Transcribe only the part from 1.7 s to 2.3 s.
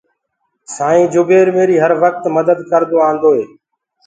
هر وڪت